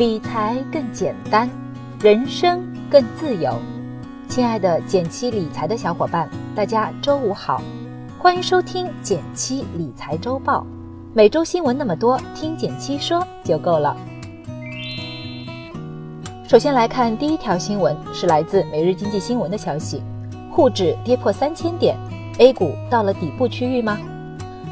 [0.00, 1.46] 理财更简单，
[2.00, 3.54] 人生更自由。
[4.30, 7.60] 亲爱的减七理财的小伙伴，大家周五好，
[8.18, 10.66] 欢迎收听减七理财周报。
[11.12, 13.94] 每周新闻那么多，听减七说就够了。
[16.48, 20.02] 首先来看第一条新闻，是来自每日经济新闻的消息：
[20.50, 21.94] 沪指跌破三千点
[22.38, 23.98] ，A 股到了底部区域吗？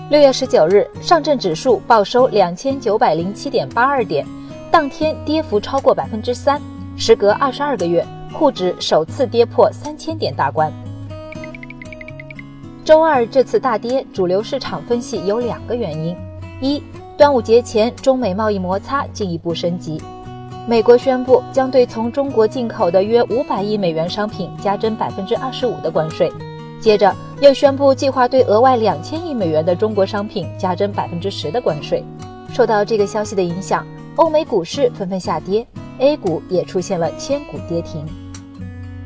[0.08, 4.26] 六月十九日，上证指数报收两千九百零七点八二点，
[4.70, 6.60] 当天跌幅超过百分之三。
[6.96, 10.72] 时隔二十二个月，沪指首次跌破三千点大关。
[12.84, 16.16] 周二这次大跌，主流市场分析有两个原因：
[16.60, 16.82] 一，
[17.16, 20.00] 端午节前中美贸易摩擦进一步升级，
[20.66, 26.32] 美国宣布将对从中国进口的约五百亿美元商品加征百分之二十五的关税。
[26.80, 32.02] 接着又宣布计划对额外两千亿美元的中国商品加征百分之十的关税。
[32.52, 33.86] 受到这个消息的影响，
[34.18, 35.64] 欧美股市纷纷下跌
[36.00, 38.04] ，A 股也出现了千股跌停。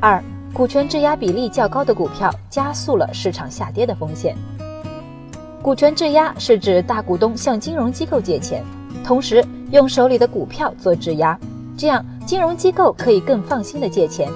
[0.00, 4.34] 二、股权质押比例较高的股票加速了市场下跌的风险。
[5.60, 8.64] 股权质押是指大股东向金融机构借钱，
[9.04, 11.38] 同时用手里的股票做质押，
[11.76, 14.30] 这样金融机构可以更放心的借钱。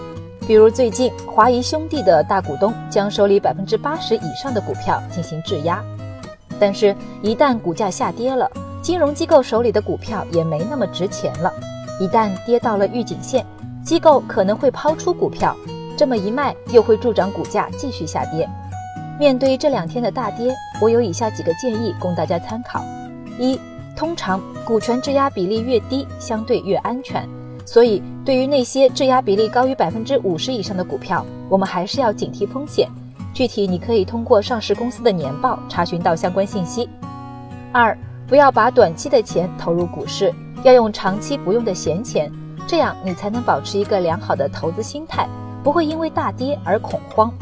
[0.46, 5.82] 比如最近华谊兄弟的大股东将手里百分之八十以上的股票进行质押，
[6.60, 8.48] 但是，一旦股价下跌了，
[8.86, 11.52] 金融机构手里的股票也没那么值钱了。
[11.98, 13.44] 一旦跌到了预警线，
[13.84, 15.56] 机构可能会抛出股票，
[15.96, 18.48] 这么一卖又会助长股价继续下跌。
[19.18, 22.80] 面对这两天的大跌，我有以下几个建议供大家参考：
[23.40, 23.58] 一，
[23.96, 27.28] 通常股权质押比例越低，相对越安全。
[27.64, 32.88] 所以，对于那些质押比例高于百分之五十以上的股票，我们还是要警惕风险。
[33.34, 36.88] 具体你可以通过上市公司的年报查询到相关信息。
[37.72, 42.30] 二，不要把短期的钱投入股市，要用长期不用的闲钱，
[42.66, 45.28] 这样你才能保持一个良好的投资心态，
[45.62, 47.32] 不会因为大跌而恐慌。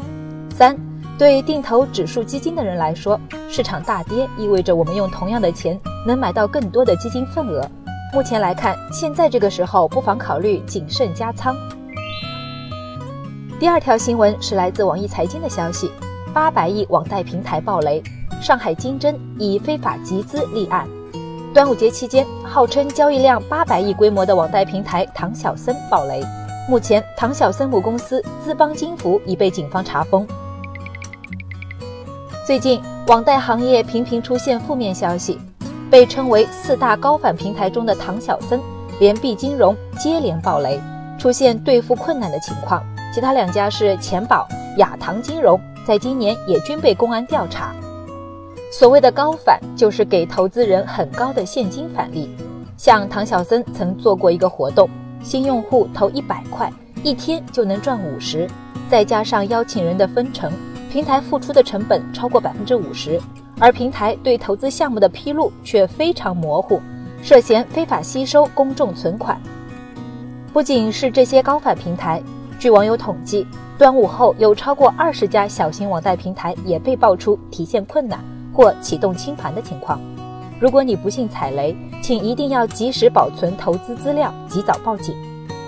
[0.53, 0.77] 三，
[1.17, 7.67] 对定投指数基金的人来说，市场大跌意味着我们用同样的钱能买到更多的基金份额。
[8.13, 11.55] 目前来看，现在这个时候不妨考虑谨慎加仓。
[13.59, 15.89] 第二条新闻是来自网易财经的消息：
[16.35, 18.03] 八百亿网贷平台暴雷，
[18.41, 20.85] 上海金针以非法集资立案。
[21.53, 26.21] 端午节期间，号称交易量八百亿规模的网贷平台唐小森暴雷。
[26.67, 30.27] 目前，唐小森母公司资邦金服已被警方查封。
[32.45, 35.39] 最近，网贷行业频频出现负面消息。
[35.89, 38.59] 被称为四大高反平台中的唐小森、
[38.99, 40.81] 联币金融接连暴雷，
[41.17, 42.83] 出现兑付困难的情况。
[43.13, 44.45] 其他两家是钱宝、
[44.79, 47.73] 亚唐金融，在今年也均被公安调查。
[48.71, 52.29] 所谓的高返，就是给投资人很高的现金返利。
[52.75, 54.89] 像唐小森曾做过一个活动，
[55.23, 56.69] 新用户投一百块，
[57.03, 58.49] 一天就能赚五十，
[58.89, 60.51] 再加上邀请人的分成，
[60.91, 63.21] 平台付出的成本超过百分之五十。
[63.57, 66.81] 而平台对投资项目的披露却非常模糊，
[67.23, 69.39] 涉嫌非法吸收公众存款。
[70.51, 72.21] 不仅是这些高反平台，
[72.59, 79.99] 据网友统计，端午后有超过二十家小型网贷平台也被爆出提现困难或启动清盘的情况。
[80.61, 85.13] 如果你不幸踩雷，请一定要及时保存投资资料，及早报警。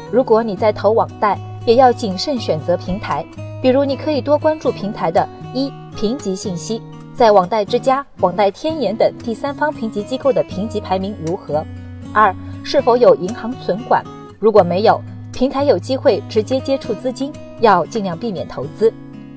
[0.09, 3.25] 如果你在投网贷，也要谨慎选择平台，
[3.61, 6.81] 比如你可以多关注平台的一评级信息。
[7.13, 11.65] 在网贷之家、网贷天眼等第三方评级机构的评级排名如何？
[12.13, 14.01] 二、是否有银行存款？
[14.39, 15.01] 如果没有，
[15.37, 18.91] 平台有机会直接接触资金，要尽量避免投资。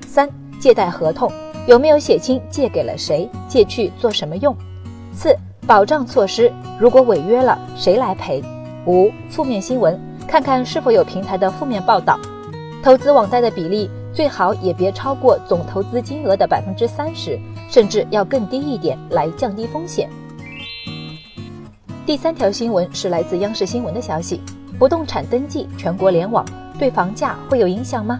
[0.07, 0.27] 三、
[0.59, 1.31] 借贷合同
[1.67, 4.55] 有没有写清借给了谁，借去做什么用？
[5.13, 8.41] 四、保障措施如果违约了，谁来赔？
[8.87, 9.95] 五、负面新闻
[10.27, 12.19] 看看是否有平台的负面报道。
[12.81, 13.87] 投资网贷的比例。
[14.13, 17.39] 最好也别超过总投资金额的百分之三十，
[17.69, 20.09] 甚至要更低一点来降低风险。
[22.05, 24.41] 第三条新闻是来自央视新闻的消息：
[24.79, 26.43] 不动产登记全国联网
[26.79, 28.19] 对房价会有影响吗？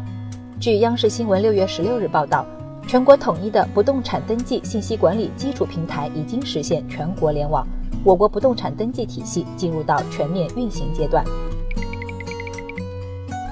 [0.59, 2.45] 据央视新闻六月十六日报道，
[2.88, 7.65] 全国统一的不动产登记信息管理基础平台已经实现全国联网，
[8.03, 11.25] 我国不动产登记体系进入到全面运行阶段。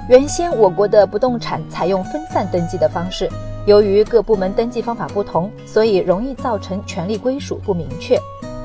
[0.07, 3.27] 原先我国的不动产采用分散登记的方式，
[3.65, 8.19] 由于各部门登记方法不同，所以容易造成权利归属不明确。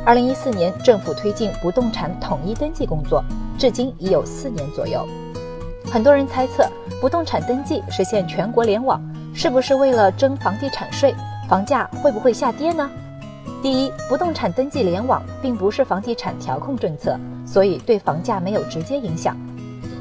[0.07, 3.25] 二零一四年，政府推进不动产统一登记工作，
[3.57, 5.09] 至今已有四年左右。
[5.91, 6.69] 很多人猜测，
[7.01, 9.01] 不动产登记实现全国联网，
[9.33, 11.15] 是不是为了征房地产税？
[11.49, 12.91] 房价会不会下跌呢？
[13.63, 19.35] 第一，不动产登记联网并不是房地产调控政策，所以对房价没有直接影响。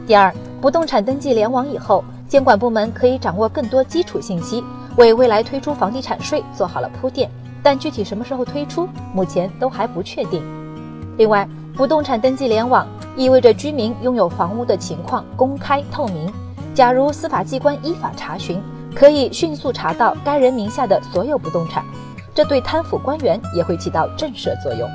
[0.05, 4.61] 第二，不动产登记联网以后，监管部门可以掌握更多基础信息，
[4.97, 7.29] 为未来推出房地产税做好了铺垫。
[7.63, 10.43] 但具体什么时候推出，目前都还不确定。
[11.17, 16.31] 另外，不动产登记联网意味着居民拥有房屋的情况公开透明。
[16.75, 18.61] 假如司法机关依法查询，
[18.93, 21.85] 可以迅速查到该人名下的所有不动产，
[22.33, 24.89] 这对贪腐官员也会起到震慑作用。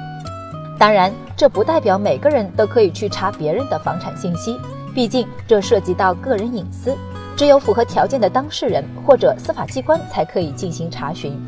[0.79, 4.57] 当然，这不代表每个人都可以去查别人的房产信息，
[4.95, 6.97] 毕竟这涉及到个人隐私，
[7.37, 11.41] 只有符合条件的当事人或者司法机关才可以进行查询。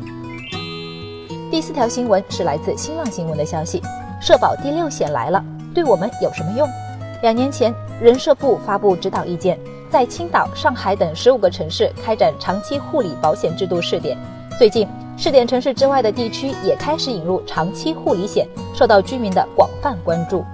[1.51, 3.81] 第四条新闻是来自新浪新闻的消息：
[4.21, 5.43] 社保第六险来了，
[5.75, 6.65] 对我们有什么用？
[7.23, 9.59] 两年前，人社部发布指导意见，
[9.89, 14.17] 在青岛、上海等十五个城市开展长期护理保险制度试点。
[14.57, 14.87] 最近，
[15.17, 20.45] 试点城市之外的地区也开始引入长期护理险，受到居民的广泛关注。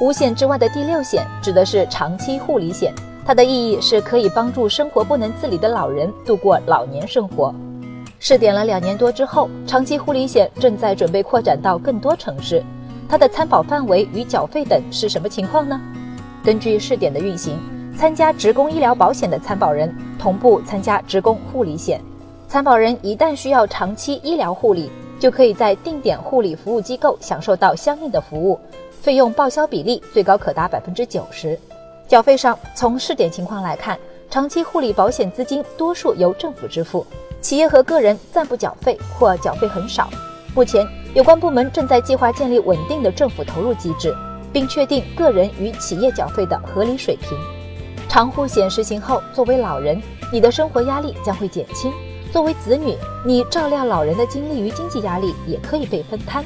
[0.00, 2.90] 五险之外的第六险指的是长期护理险，
[3.26, 7.54] 它的意义是可以帮助生活不能自理的老人度过老年生活。
[8.26, 12.64] 试点了两年多之后，长期护理险正在准备扩展到更多城市。
[13.06, 15.78] 它的参保范围与缴费等是什么情况呢？
[16.42, 17.58] 根据试点的运行，
[17.94, 22.00] 参加职工医疗保险的参保人同步参加职工护理险。
[22.48, 24.90] 参保人一旦需要长期医疗护理，
[25.20, 28.58] 就可以在定点护理服务机构享受到相应的服务，
[29.02, 31.60] 费用报销比例最高可达百分之九十。
[32.08, 33.98] 缴费上，从试点情况来看，
[34.30, 37.06] 长期护理保险资金多数由政府支付。
[37.40, 40.08] 企业和个人暂不缴费或缴费很少。
[40.54, 44.14] 目前，有关部门正在计划建立稳定的政府投入机制，
[44.52, 47.36] 并确定个人与企业缴费的合理水平。
[48.08, 50.00] 长护险实行后，作为老人，
[50.32, 51.92] 你的生活压力将会减轻；
[52.32, 56.44] 作为子女，你照料老人的精力与经济压力也可以被分摊。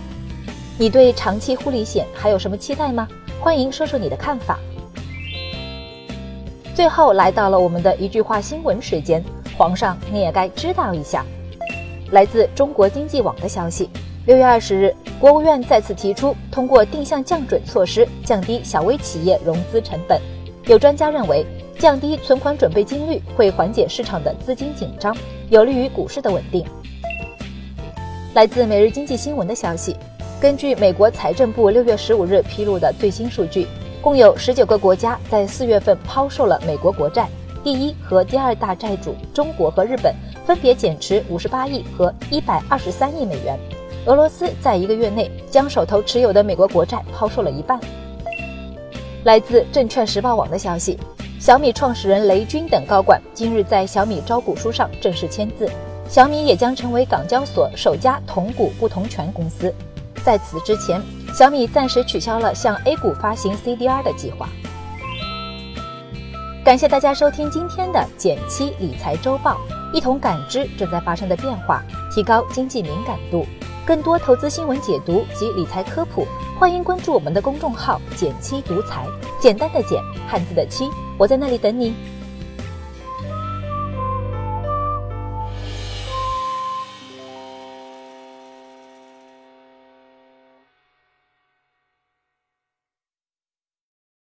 [0.79, 3.07] 你对长期护理险还有什么期待吗？
[3.41, 4.59] 欢迎说说你的看法。
[6.79, 9.21] 最后来到了我们的一句话新闻时间。
[9.57, 11.27] 皇上，你也该知道一下。
[12.13, 13.91] 来自中国经济网的消息，
[14.27, 20.21] 六月二十日，国务院再次提出通过定向降准措施降低小微企业融资成本。
[20.67, 21.45] 有专家认为，
[21.81, 25.13] 降低存款准备金率会缓解市场的资金紧张，
[25.51, 26.65] 有利于股市的稳定。
[28.35, 29.97] 来自每日经济新闻的消息，
[30.41, 33.67] 根据美国财政部六月十五日披露的最新数据，
[34.01, 37.29] 共有十九个国家在四月份抛售了美国国债。
[37.65, 40.15] 第一和第二大债主中国和日本
[40.47, 43.59] 分别减持五十八亿和一百二十三亿美元。
[44.07, 47.79] 俄罗斯在一个月内将手头持有的美国国债抛售了一半。
[49.25, 50.97] 来自证券时报网的消息，
[51.41, 55.69] 小米创始人雷军等高管今日在小米招股书上正式签字，
[56.09, 59.75] 小米也将成为港交所首家同股不同权公司。
[60.25, 61.03] 在此之前，
[61.39, 64.49] 小米暂时取消了向 A 股发行 CDR 的计划。
[66.65, 69.57] 感谢大家收听今天的减七理财周报，
[69.93, 71.81] 一同感知正在发生的变化，
[72.13, 73.47] 提高经济敏感度。
[73.87, 76.27] 更多投资新闻解读及理财科普，
[76.59, 79.07] 欢迎关注我们的公众号“减七独裁”，
[79.41, 81.95] 简单的减，汉字的七，我在那里等你。